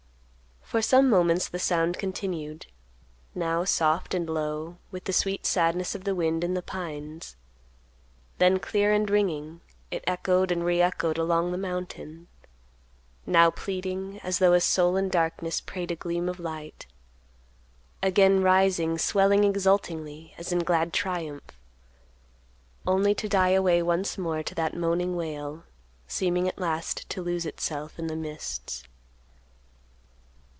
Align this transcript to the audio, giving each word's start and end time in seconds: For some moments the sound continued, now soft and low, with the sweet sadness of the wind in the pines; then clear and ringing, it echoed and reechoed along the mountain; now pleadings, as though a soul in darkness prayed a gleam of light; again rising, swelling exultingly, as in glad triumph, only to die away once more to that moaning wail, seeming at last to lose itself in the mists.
For 0.63 0.81
some 0.81 1.09
moments 1.09 1.49
the 1.49 1.59
sound 1.59 1.97
continued, 1.99 2.65
now 3.35 3.65
soft 3.65 4.13
and 4.13 4.29
low, 4.29 4.77
with 4.89 5.03
the 5.03 5.11
sweet 5.11 5.45
sadness 5.45 5.95
of 5.95 6.05
the 6.05 6.15
wind 6.15 6.45
in 6.45 6.53
the 6.53 6.61
pines; 6.61 7.35
then 8.37 8.57
clear 8.57 8.93
and 8.93 9.09
ringing, 9.09 9.59
it 9.91 10.01
echoed 10.07 10.49
and 10.49 10.63
reechoed 10.63 11.17
along 11.17 11.51
the 11.51 11.57
mountain; 11.57 12.29
now 13.25 13.51
pleadings, 13.51 14.21
as 14.23 14.39
though 14.39 14.53
a 14.53 14.61
soul 14.61 14.95
in 14.95 15.09
darkness 15.09 15.59
prayed 15.59 15.91
a 15.91 15.95
gleam 15.97 16.29
of 16.29 16.39
light; 16.39 16.85
again 18.01 18.41
rising, 18.41 18.97
swelling 18.97 19.43
exultingly, 19.43 20.33
as 20.37 20.53
in 20.53 20.59
glad 20.59 20.93
triumph, 20.93 21.59
only 22.87 23.13
to 23.13 23.27
die 23.27 23.49
away 23.49 23.83
once 23.83 24.17
more 24.17 24.41
to 24.41 24.55
that 24.55 24.73
moaning 24.73 25.17
wail, 25.17 25.65
seeming 26.07 26.47
at 26.47 26.57
last 26.59 27.09
to 27.09 27.21
lose 27.21 27.45
itself 27.45 27.99
in 27.99 28.07
the 28.07 28.15
mists. 28.15 28.85